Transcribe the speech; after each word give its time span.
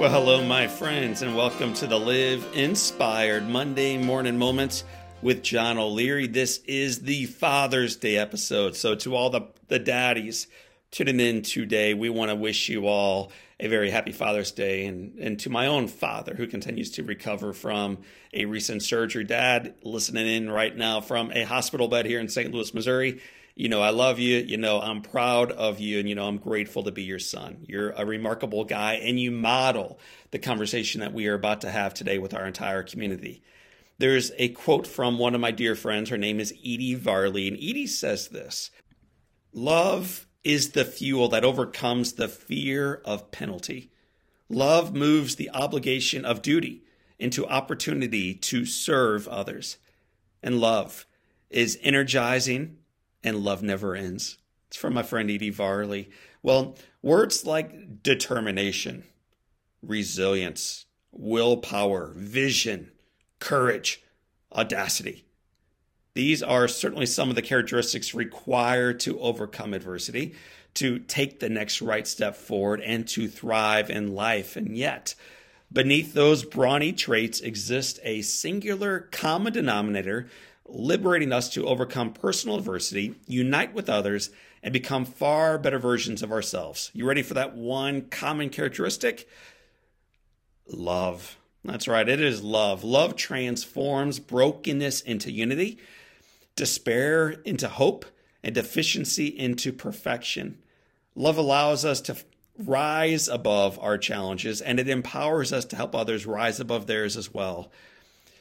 Well, 0.00 0.10
hello, 0.10 0.42
my 0.42 0.66
friends, 0.66 1.20
and 1.20 1.36
welcome 1.36 1.74
to 1.74 1.86
the 1.86 2.00
Live 2.00 2.48
Inspired 2.54 3.46
Monday 3.46 3.98
Morning 3.98 4.38
Moments 4.38 4.82
with 5.20 5.42
John 5.42 5.76
O'Leary. 5.76 6.26
This 6.26 6.56
is 6.64 7.00
the 7.02 7.26
Father's 7.26 7.96
Day 7.96 8.16
episode. 8.16 8.76
So, 8.76 8.94
to 8.94 9.14
all 9.14 9.28
the, 9.28 9.42
the 9.68 9.78
daddies 9.78 10.46
tuning 10.90 11.20
in 11.20 11.42
today, 11.42 11.92
we 11.92 12.08
want 12.08 12.30
to 12.30 12.34
wish 12.34 12.70
you 12.70 12.86
all 12.86 13.30
a 13.60 13.68
very 13.68 13.90
happy 13.90 14.12
Father's 14.12 14.52
Day. 14.52 14.86
And, 14.86 15.18
and 15.18 15.38
to 15.40 15.50
my 15.50 15.66
own 15.66 15.86
father, 15.86 16.34
who 16.34 16.46
continues 16.46 16.92
to 16.92 17.02
recover 17.02 17.52
from 17.52 17.98
a 18.32 18.46
recent 18.46 18.82
surgery, 18.82 19.24
dad, 19.24 19.74
listening 19.82 20.26
in 20.26 20.48
right 20.48 20.74
now 20.74 21.02
from 21.02 21.30
a 21.32 21.44
hospital 21.44 21.88
bed 21.88 22.06
here 22.06 22.20
in 22.20 22.30
St. 22.30 22.54
Louis, 22.54 22.72
Missouri 22.72 23.20
you 23.60 23.68
know, 23.68 23.82
I 23.82 23.90
love 23.90 24.18
you. 24.18 24.38
You 24.38 24.56
know, 24.56 24.80
I'm 24.80 25.02
proud 25.02 25.52
of 25.52 25.80
you. 25.80 25.98
And, 25.98 26.08
you 26.08 26.14
know, 26.14 26.26
I'm 26.26 26.38
grateful 26.38 26.84
to 26.84 26.92
be 26.92 27.02
your 27.02 27.18
son. 27.18 27.66
You're 27.68 27.90
a 27.90 28.06
remarkable 28.06 28.64
guy, 28.64 28.94
and 28.94 29.20
you 29.20 29.30
model 29.30 29.98
the 30.30 30.38
conversation 30.38 31.02
that 31.02 31.12
we 31.12 31.26
are 31.26 31.34
about 31.34 31.60
to 31.60 31.70
have 31.70 31.92
today 31.92 32.16
with 32.16 32.32
our 32.32 32.46
entire 32.46 32.82
community. 32.82 33.42
There's 33.98 34.32
a 34.38 34.48
quote 34.48 34.86
from 34.86 35.18
one 35.18 35.34
of 35.34 35.42
my 35.42 35.50
dear 35.50 35.74
friends. 35.74 36.08
Her 36.08 36.16
name 36.16 36.40
is 36.40 36.54
Edie 36.64 36.94
Varley. 36.94 37.48
And 37.48 37.56
Edie 37.58 37.86
says 37.86 38.28
this 38.28 38.70
Love 39.52 40.26
is 40.42 40.70
the 40.70 40.86
fuel 40.86 41.28
that 41.28 41.44
overcomes 41.44 42.14
the 42.14 42.28
fear 42.28 43.02
of 43.04 43.30
penalty. 43.30 43.90
Love 44.48 44.94
moves 44.94 45.36
the 45.36 45.50
obligation 45.50 46.24
of 46.24 46.40
duty 46.40 46.82
into 47.18 47.46
opportunity 47.46 48.32
to 48.32 48.64
serve 48.64 49.28
others. 49.28 49.76
And 50.42 50.62
love 50.62 51.04
is 51.50 51.78
energizing 51.82 52.78
and 53.22 53.38
love 53.38 53.62
never 53.62 53.94
ends. 53.94 54.38
It's 54.68 54.76
from 54.76 54.94
my 54.94 55.02
friend 55.02 55.30
Edie 55.30 55.50
Varley. 55.50 56.10
Well, 56.42 56.76
words 57.02 57.44
like 57.44 58.02
determination, 58.02 59.04
resilience, 59.82 60.86
willpower, 61.12 62.12
vision, 62.14 62.92
courage, 63.40 64.02
audacity. 64.52 65.24
These 66.14 66.42
are 66.42 66.68
certainly 66.68 67.06
some 67.06 67.30
of 67.30 67.36
the 67.36 67.42
characteristics 67.42 68.14
required 68.14 69.00
to 69.00 69.20
overcome 69.20 69.74
adversity, 69.74 70.34
to 70.74 70.98
take 70.98 71.40
the 71.40 71.48
next 71.48 71.82
right 71.82 72.06
step 72.06 72.36
forward, 72.36 72.80
and 72.80 73.06
to 73.08 73.28
thrive 73.28 73.90
in 73.90 74.14
life. 74.14 74.56
And 74.56 74.76
yet, 74.76 75.14
beneath 75.72 76.12
those 76.12 76.44
brawny 76.44 76.92
traits 76.92 77.40
exists 77.40 78.00
a 78.02 78.22
singular 78.22 79.08
common 79.12 79.52
denominator 79.52 80.28
liberating 80.72 81.32
us 81.32 81.48
to 81.50 81.66
overcome 81.66 82.12
personal 82.12 82.56
adversity, 82.56 83.14
unite 83.26 83.74
with 83.74 83.88
others, 83.88 84.30
and 84.62 84.72
become 84.72 85.04
far 85.04 85.58
better 85.58 85.78
versions 85.78 86.22
of 86.22 86.32
ourselves. 86.32 86.90
You 86.92 87.06
ready 87.06 87.22
for 87.22 87.34
that 87.34 87.56
one 87.56 88.02
common 88.02 88.50
characteristic? 88.50 89.28
Love. 90.66 91.36
That's 91.64 91.88
right, 91.88 92.08
it 92.08 92.20
is 92.20 92.42
love. 92.42 92.84
Love 92.84 93.16
transforms 93.16 94.18
brokenness 94.18 95.02
into 95.02 95.30
unity, 95.30 95.78
despair 96.56 97.30
into 97.44 97.68
hope, 97.68 98.06
and 98.42 98.54
deficiency 98.54 99.26
into 99.26 99.72
perfection. 99.72 100.58
Love 101.14 101.36
allows 101.36 101.84
us 101.84 102.00
to 102.02 102.16
rise 102.56 103.28
above 103.28 103.78
our 103.80 103.98
challenges 103.98 104.60
and 104.60 104.78
it 104.78 104.88
empowers 104.88 105.52
us 105.52 105.64
to 105.66 105.76
help 105.76 105.94
others 105.94 106.26
rise 106.26 106.60
above 106.60 106.86
theirs 106.86 107.16
as 107.16 107.32
well. 107.32 107.70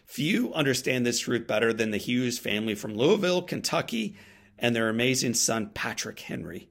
Few 0.09 0.51
understand 0.55 1.05
this 1.05 1.19
truth 1.19 1.45
better 1.45 1.71
than 1.71 1.91
the 1.91 1.97
Hughes 1.97 2.39
family 2.39 2.73
from 2.73 2.97
Louisville, 2.97 3.43
Kentucky, 3.43 4.15
and 4.57 4.75
their 4.75 4.89
amazing 4.89 5.35
son, 5.35 5.69
Patrick 5.75 6.19
Henry. 6.21 6.67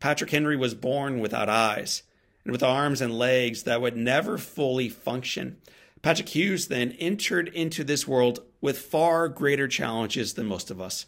Patrick 0.00 0.30
Henry 0.30 0.56
was 0.56 0.74
born 0.74 1.20
without 1.20 1.50
eyes 1.50 2.04
and 2.42 2.52
with 2.52 2.62
arms 2.62 3.02
and 3.02 3.18
legs 3.18 3.64
that 3.64 3.82
would 3.82 3.98
never 3.98 4.38
fully 4.38 4.88
function. 4.88 5.58
Patrick 6.00 6.30
Hughes 6.30 6.68
then 6.68 6.92
entered 6.92 7.48
into 7.48 7.84
this 7.84 8.08
world 8.08 8.40
with 8.62 8.78
far 8.78 9.28
greater 9.28 9.68
challenges 9.68 10.32
than 10.32 10.46
most 10.46 10.70
of 10.70 10.80
us. 10.80 11.04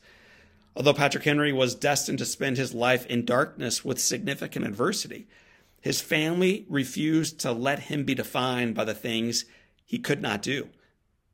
Although 0.76 0.92
Patrick 0.92 1.24
Henry 1.24 1.54
was 1.54 1.74
destined 1.74 2.18
to 2.18 2.26
spend 2.26 2.58
his 2.58 2.74
life 2.74 3.06
in 3.06 3.24
darkness 3.24 3.82
with 3.82 3.98
significant 3.98 4.66
adversity, 4.66 5.26
his 5.80 6.02
family 6.02 6.66
refused 6.68 7.40
to 7.40 7.50
let 7.50 7.78
him 7.78 8.04
be 8.04 8.14
defined 8.14 8.74
by 8.74 8.84
the 8.84 8.92
things 8.92 9.46
he 9.86 9.98
could 9.98 10.20
not 10.20 10.42
do. 10.42 10.68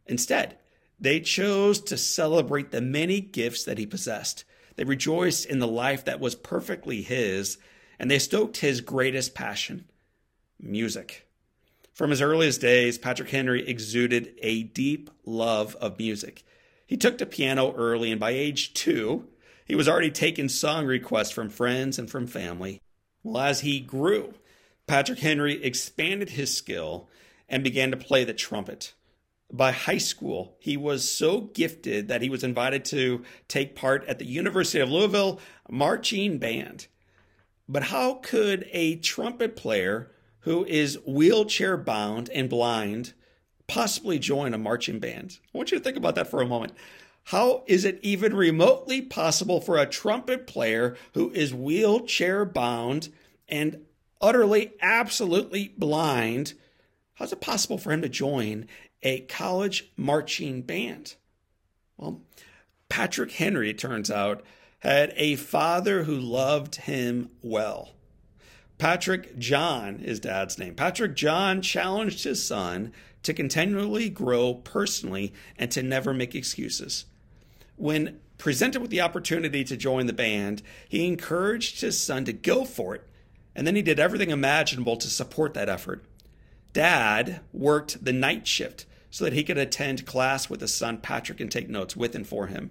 Instead, 0.08 0.56
they 0.98 1.20
chose 1.20 1.80
to 1.82 1.96
celebrate 1.96 2.70
the 2.70 2.80
many 2.80 3.20
gifts 3.20 3.64
that 3.64 3.78
he 3.78 3.86
possessed. 3.86 4.44
They 4.76 4.84
rejoiced 4.84 5.46
in 5.46 5.58
the 5.58 5.68
life 5.68 6.04
that 6.04 6.20
was 6.20 6.34
perfectly 6.34 7.02
his, 7.02 7.58
and 7.98 8.10
they 8.10 8.18
stoked 8.18 8.58
his 8.58 8.80
greatest 8.80 9.34
passion 9.34 9.84
music. 10.60 11.28
From 11.92 12.10
his 12.10 12.22
earliest 12.22 12.60
days, 12.60 12.98
Patrick 12.98 13.30
Henry 13.30 13.68
exuded 13.68 14.34
a 14.40 14.64
deep 14.64 15.10
love 15.24 15.76
of 15.76 15.98
music. 15.98 16.44
He 16.86 16.96
took 16.96 17.18
to 17.18 17.26
piano 17.26 17.74
early, 17.76 18.10
and 18.10 18.20
by 18.20 18.30
age 18.30 18.72
two, 18.74 19.28
he 19.64 19.74
was 19.74 19.88
already 19.88 20.10
taking 20.10 20.48
song 20.48 20.86
requests 20.86 21.30
from 21.30 21.50
friends 21.50 21.98
and 21.98 22.10
from 22.10 22.26
family. 22.26 22.80
Well, 23.22 23.42
as 23.42 23.60
he 23.60 23.80
grew, 23.80 24.34
Patrick 24.86 25.18
Henry 25.18 25.62
expanded 25.62 26.30
his 26.30 26.56
skill 26.56 27.08
and 27.48 27.62
began 27.62 27.90
to 27.90 27.96
play 27.96 28.24
the 28.24 28.32
trumpet 28.32 28.94
by 29.50 29.72
high 29.72 29.98
school, 29.98 30.56
he 30.58 30.76
was 30.76 31.10
so 31.10 31.40
gifted 31.40 32.08
that 32.08 32.22
he 32.22 32.28
was 32.28 32.44
invited 32.44 32.84
to 32.86 33.22
take 33.48 33.74
part 33.74 34.04
at 34.06 34.18
the 34.18 34.26
University 34.26 34.80
of 34.80 34.90
Louisville 34.90 35.40
marching 35.70 36.38
band. 36.38 36.86
But 37.68 37.84
how 37.84 38.14
could 38.14 38.68
a 38.72 38.96
trumpet 38.96 39.56
player 39.56 40.10
who 40.40 40.64
is 40.64 40.98
wheelchair 41.06 41.76
bound 41.76 42.30
and 42.30 42.48
blind 42.48 43.14
possibly 43.66 44.18
join 44.18 44.54
a 44.54 44.58
marching 44.58 44.98
band? 44.98 45.38
I 45.54 45.58
want 45.58 45.70
you 45.70 45.78
to 45.78 45.84
think 45.84 45.96
about 45.96 46.14
that 46.14 46.30
for 46.30 46.42
a 46.42 46.46
moment. 46.46 46.72
How 47.24 47.64
is 47.66 47.84
it 47.84 48.00
even 48.02 48.34
remotely 48.34 49.02
possible 49.02 49.60
for 49.60 49.76
a 49.76 49.86
trumpet 49.86 50.46
player 50.46 50.96
who 51.12 51.30
is 51.30 51.52
wheelchair 51.52 52.46
bound 52.46 53.10
and 53.48 53.84
utterly, 54.20 54.72
absolutely 54.80 55.74
blind? 55.76 56.54
How's 57.14 57.32
it 57.32 57.40
possible 57.40 57.76
for 57.76 57.92
him 57.92 58.00
to 58.00 58.08
join 58.08 58.66
a 59.02 59.20
college 59.20 59.90
marching 59.96 60.62
band. 60.62 61.14
Well, 61.96 62.22
Patrick 62.88 63.32
Henry, 63.32 63.70
it 63.70 63.78
turns 63.78 64.10
out, 64.10 64.42
had 64.80 65.12
a 65.16 65.36
father 65.36 66.04
who 66.04 66.16
loved 66.16 66.76
him 66.76 67.30
well. 67.42 67.90
Patrick 68.78 69.36
John, 69.38 69.98
his 69.98 70.20
dad's 70.20 70.58
name. 70.58 70.74
Patrick 70.74 71.16
John 71.16 71.60
challenged 71.62 72.22
his 72.22 72.44
son 72.44 72.92
to 73.24 73.34
continually 73.34 74.08
grow 74.08 74.54
personally 74.54 75.34
and 75.56 75.70
to 75.72 75.82
never 75.82 76.14
make 76.14 76.34
excuses. 76.34 77.04
When 77.76 78.20
presented 78.38 78.80
with 78.80 78.92
the 78.92 79.00
opportunity 79.00 79.64
to 79.64 79.76
join 79.76 80.06
the 80.06 80.12
band, 80.12 80.62
he 80.88 81.06
encouraged 81.06 81.80
his 81.80 82.00
son 82.00 82.24
to 82.24 82.32
go 82.32 82.64
for 82.64 82.94
it, 82.94 83.06
and 83.54 83.66
then 83.66 83.74
he 83.74 83.82
did 83.82 83.98
everything 83.98 84.30
imaginable 84.30 84.96
to 84.96 85.08
support 85.08 85.54
that 85.54 85.68
effort. 85.68 86.04
Dad 86.72 87.40
worked 87.52 88.04
the 88.04 88.12
night 88.12 88.46
shift 88.46 88.86
so 89.10 89.24
that 89.24 89.32
he 89.32 89.44
could 89.44 89.58
attend 89.58 90.06
class 90.06 90.50
with 90.50 90.60
his 90.60 90.74
son 90.74 90.98
Patrick 90.98 91.40
and 91.40 91.50
take 91.50 91.68
notes 91.68 91.96
with 91.96 92.14
and 92.14 92.26
for 92.26 92.46
him. 92.46 92.70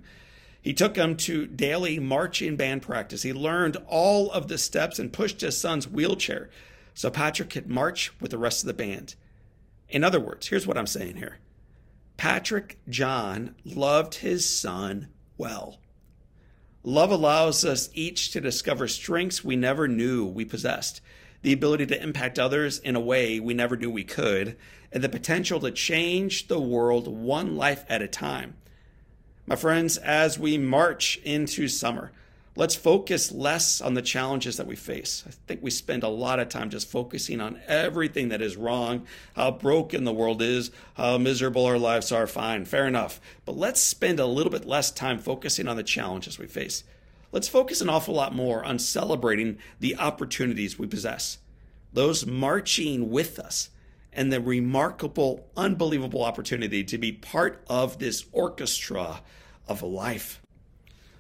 He 0.62 0.74
took 0.74 0.96
him 0.96 1.16
to 1.18 1.46
daily 1.46 2.00
marching 2.00 2.56
band 2.56 2.82
practice. 2.82 3.24
He 3.24 3.34
learned 3.34 3.78
all 3.88 4.32
of 4.32 4.48
the 4.48 4.58
steps 4.58 5.00
and 5.00 5.14
pushed 5.14 5.42
his 5.42 5.58
son's 5.58 5.88
wheelchair 5.88 6.50
so 6.94 7.10
Patrick 7.10 7.52
could 7.52 7.70
march 7.70 8.12
with 8.20 8.32
the 8.32 8.38
rest 8.38 8.64
of 8.64 8.68
the 8.68 8.74
band. 8.74 9.16
In 9.88 10.04
other 10.04 10.20
words, 10.20 10.48
here's 10.48 10.68
what 10.68 10.78
I'm 10.78 10.88
saying 10.88 11.18
here 11.18 11.38
Patrick 12.18 12.80
John 12.90 13.56
loved 13.64 14.16
his 14.16 14.50
son 14.50 15.10
well. 15.38 15.78
Love 16.84 17.12
allows 17.12 17.64
us 17.64 17.90
each 17.94 18.32
to 18.32 18.42
discover 18.42 18.88
strengths 18.88 19.44
we 19.44 19.56
never 19.56 19.88
knew 19.88 20.26
we 20.26 20.46
possessed 20.46 21.02
the 21.48 21.54
ability 21.54 21.86
to 21.86 22.04
impact 22.04 22.38
others 22.38 22.78
in 22.80 22.98
a 22.98 23.00
way 23.00 23.40
we 23.40 23.54
never 23.54 23.78
knew 23.78 23.90
we 23.90 24.04
could, 24.04 24.58
and 24.92 25.02
the 25.02 25.08
potential 25.08 25.62
to 25.62 25.72
change 25.72 26.50
the 26.50 26.60
world 26.60 27.08
one 27.08 27.56
life 27.56 27.86
at 27.88 28.02
a 28.02 28.08
time. 28.08 28.54
My 29.46 29.56
friends, 29.56 29.96
as 29.96 30.38
we 30.38 30.58
march 30.58 31.16
into 31.24 31.70
summer, 31.70 32.12
let's 32.58 32.76
focus 32.76 33.32
less 33.32 33.80
on 33.80 33.94
the 33.94 34.02
challenges 34.02 34.58
that 34.58 34.68
we 34.68 34.76
face. 34.76 35.24
I 35.26 35.32
think 35.48 35.64
we 35.64 35.72
spend 35.72 36.04
a 36.04 36.10
lot 36.10 36.42
of 36.42 36.50
time 36.50 36.70
just 36.70 36.92
focusing 36.92 37.40
on 37.40 37.62
everything 37.66 38.28
that 38.28 38.42
is 38.42 38.58
wrong, 38.58 39.08
how 39.34 39.52
broken 39.52 40.04
the 40.04 40.12
world 40.12 40.42
is, 40.42 40.70
how 40.96 41.18
miserable 41.18 41.66
our 41.66 41.80
lives 41.80 42.12
are. 42.12 42.28
Fine, 42.28 42.66
fair 42.66 42.88
enough. 42.88 43.22
But 43.46 43.56
let's 43.56 43.80
spend 43.80 44.20
a 44.20 44.26
little 44.26 44.52
bit 44.52 44.66
less 44.66 44.92
time 44.92 45.18
focusing 45.18 45.70
on 45.70 45.78
the 45.78 45.84
challenges 45.84 46.38
we 46.38 46.48
face. 46.48 46.84
Let's 47.32 47.48
focus 47.48 47.82
an 47.82 47.90
awful 47.90 48.16
lot 48.16 48.34
more 48.34 48.64
on 48.64 48.80
celebrating 48.80 49.58
the 49.80 49.98
opportunities 49.98 50.80
we 50.80 50.88
possess, 50.88 51.40
those 51.92 52.26
marching 52.26 53.10
with 53.10 53.38
us, 53.40 53.70
and 54.14 54.32
the 54.32 54.42
remarkable, 54.42 55.48
unbelievable 55.56 56.24
opportunity 56.24 56.84
to 56.84 56.98
be 56.98 57.12
part 57.12 57.64
of 57.70 58.00
this 58.00 58.26
orchestra 58.32 59.22
of 59.68 59.84
life. 59.84 60.42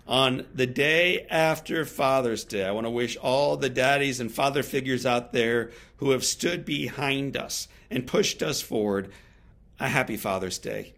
On 0.07 0.45
the 0.55 0.65
day 0.65 1.27
after 1.29 1.83
Father's 1.83 2.45
Day, 2.45 2.63
I 2.63 2.71
want 2.71 2.85
to 2.87 2.91
wish 2.91 3.17
all 3.17 3.57
the 3.57 3.69
daddies 3.69 4.21
and 4.21 4.31
father 4.31 4.63
figures 4.63 5.05
out 5.05 5.33
there 5.33 5.71
who 5.97 6.11
have 6.11 6.23
stood 6.23 6.63
behind 6.63 7.35
us 7.35 7.67
and 7.91 8.07
pushed 8.07 8.41
us 8.41 8.61
forward. 8.61 9.11
A 9.79 9.89
happy 9.89 10.15
Father's 10.15 10.57
Day. 10.57 10.93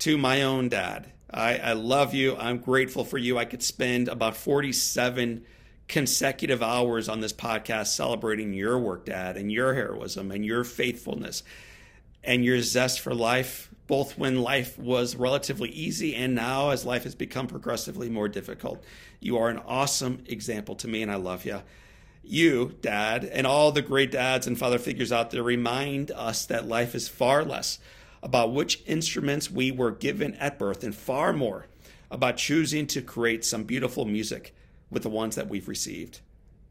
To 0.00 0.18
my 0.18 0.42
own 0.42 0.68
dad, 0.68 1.12
I, 1.32 1.58
I 1.58 1.72
love 1.72 2.14
you. 2.14 2.36
I'm 2.36 2.58
grateful 2.58 3.04
for 3.04 3.18
you. 3.18 3.38
I 3.38 3.44
could 3.44 3.62
spend 3.62 4.08
about 4.08 4.36
47 4.36 5.44
consecutive 5.86 6.62
hours 6.62 7.08
on 7.08 7.20
this 7.20 7.32
podcast 7.32 7.88
celebrating 7.88 8.52
your 8.52 8.78
work, 8.78 9.06
Dad, 9.06 9.36
and 9.36 9.50
your 9.50 9.74
heroism 9.74 10.30
and 10.30 10.44
your 10.44 10.64
faithfulness 10.64 11.42
and 12.22 12.44
your 12.44 12.60
zest 12.60 13.00
for 13.00 13.14
life, 13.14 13.70
both 13.86 14.18
when 14.18 14.40
life 14.40 14.78
was 14.78 15.16
relatively 15.16 15.68
easy 15.70 16.14
and 16.14 16.34
now 16.34 16.70
as 16.70 16.84
life 16.84 17.04
has 17.04 17.14
become 17.14 17.46
progressively 17.46 18.08
more 18.08 18.28
difficult. 18.28 18.84
You 19.20 19.38
are 19.38 19.48
an 19.48 19.58
awesome 19.66 20.24
example 20.26 20.74
to 20.76 20.88
me, 20.88 21.02
and 21.02 21.10
I 21.10 21.16
love 21.16 21.44
you. 21.44 21.62
You, 22.22 22.76
Dad, 22.80 23.24
and 23.24 23.46
all 23.46 23.72
the 23.72 23.82
great 23.82 24.12
dads 24.12 24.46
and 24.46 24.58
father 24.58 24.78
figures 24.78 25.10
out 25.10 25.30
there 25.30 25.42
remind 25.42 26.10
us 26.10 26.46
that 26.46 26.68
life 26.68 26.94
is 26.94 27.08
far 27.08 27.44
less 27.44 27.78
about 28.22 28.52
which 28.52 28.82
instruments 28.86 29.50
we 29.50 29.70
were 29.70 29.90
given 29.90 30.34
at 30.34 30.58
birth 30.58 30.84
and 30.84 30.94
far 30.94 31.32
more 31.32 31.66
about 32.10 32.36
choosing 32.36 32.86
to 32.88 33.00
create 33.00 33.44
some 33.44 33.64
beautiful 33.64 34.04
music 34.04 34.54
with 34.90 35.02
the 35.02 35.08
ones 35.08 35.36
that 35.36 35.48
we've 35.48 35.68
received. 35.68 36.20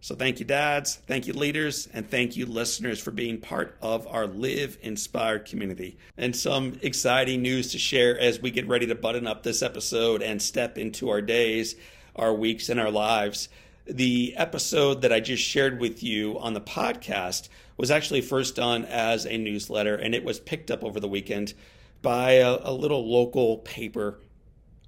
So 0.02 0.16
thank 0.16 0.40
you, 0.40 0.46
dads, 0.46 0.96
thank 1.08 1.28
you, 1.28 1.34
leaders, 1.34 1.90
and 1.94 2.10
thank 2.10 2.38
you, 2.38 2.46
listeners, 2.46 3.02
for 3.02 3.12
being 3.12 3.38
part 3.38 3.78
of 3.82 4.08
our 4.08 4.28
Live 4.28 4.78
Inspired 4.82 5.46
community. 5.46 5.98
And 6.18 6.34
some 6.34 6.80
exciting 6.82 7.42
news 7.42 7.74
to 7.74 7.80
share 7.80 8.18
as 8.18 8.40
we 8.40 8.50
get 8.50 8.68
ready 8.68 8.88
to 8.88 8.96
button 8.96 9.28
up 9.28 9.44
this 9.44 9.62
episode 9.62 10.22
and 10.22 10.42
step 10.42 10.78
into 10.78 11.10
our 11.10 11.22
days, 11.22 11.76
our 12.16 12.34
weeks, 12.34 12.70
and 12.70 12.80
our 12.80 12.92
lives. 12.92 13.50
The 13.90 14.36
episode 14.38 15.02
that 15.02 15.12
I 15.12 15.20
just 15.20 15.44
shared 15.44 15.80
with 15.80 16.04
you 16.04 16.38
on 16.40 16.54
the 16.54 16.62
podcast 16.62 17.50
was 17.76 17.90
actually 17.90 18.22
first 18.22 18.56
done 18.56 18.86
as 18.86 19.26
a 19.26 19.38
newsletter, 19.38 19.96
and 19.96 20.14
it 20.14 20.24
was 20.24 20.40
picked 20.40 20.70
up 20.70 20.84
over 20.84 21.00
the 21.00 21.08
weekend 21.08 21.54
by 22.02 22.34
a, 22.34 22.60
a 22.62 22.74
little 22.74 23.10
local 23.10 23.58
paper 23.58 24.20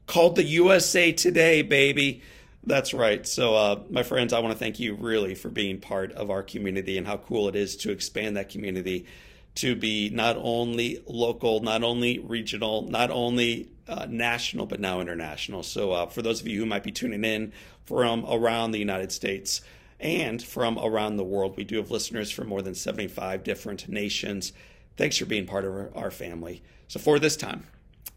called 0.06 0.36
the 0.36 0.44
USA 0.44 1.12
Today, 1.12 1.62
baby. 1.62 2.21
That's 2.63 2.94
right. 2.94 3.25
So, 3.25 3.56
uh, 3.56 3.81
my 3.89 4.03
friends, 4.03 4.33
I 4.33 4.39
want 4.39 4.53
to 4.53 4.59
thank 4.59 4.80
you 4.80 4.94
really 4.94 5.33
for 5.33 5.50
being 5.50 5.80
part 5.80 6.12
of 6.12 6.30
our 6.30 6.44
community 6.44 6.97
and 6.97 7.07
how 7.07 7.18
cool 7.18 7.47
it 7.47 7.56
is 7.56 7.75
to 7.77 7.92
expand 7.92 8.38
that 8.38 8.50
community 8.50 9.07
to 9.56 9.75
be 9.75 10.09
not 10.09 10.38
only 10.39 11.03
local, 11.06 11.59
not 11.62 11.83
only 11.83 12.19
regional, 12.19 12.83
not 12.83 13.12
only 13.12 13.69
uh, 13.88 14.07
national, 14.09 14.65
but 14.65 14.80
now 14.80 15.01
international. 15.01 15.63
So, 15.63 15.92
uh, 15.92 16.06
for 16.06 16.21
those 16.21 16.42
of 16.42 16.48
you 16.48 16.59
who 16.59 16.65
might 16.65 16.83
be 16.83 16.92
tuning 16.92 17.25
in 17.25 17.51
from 17.86 18.25
around 18.27 18.71
the 18.71 18.80
United 18.80 19.12
States 19.12 19.62
and 20.00 20.42
from 20.42 20.80
around 20.80 21.18
the 21.18 21.24
world, 21.24 21.57
we 21.57 21.63
do 21.63 21.77
have 21.77 21.92
listeners 21.92 22.31
from 22.31 22.48
more 22.48 22.62
than 22.62 22.75
75 22.75 23.44
different 23.44 23.89
nations. 23.89 24.53
Thanks 24.95 25.18
for 25.18 25.25
being 25.25 25.45
part 25.45 25.65
of 25.65 25.95
our 25.95 26.12
family. 26.12 26.63
So, 26.88 27.00
for 27.00 27.19
this 27.19 27.36
time, 27.36 27.65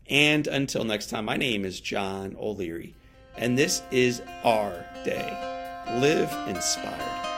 and 0.09 0.47
until 0.47 0.85
next 0.85 1.11
time, 1.11 1.25
my 1.25 1.37
name 1.37 1.65
is 1.65 1.81
John 1.81 2.37
O'Leary 2.39 2.95
and 3.37 3.59
this 3.59 3.83
is 3.91 4.23
our 4.45 4.85
day. 5.05 5.31
Live 5.99 6.33
inspired. 6.49 7.34